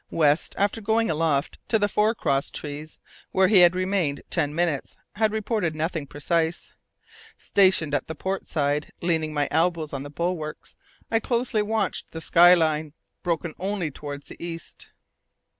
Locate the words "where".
3.31-3.47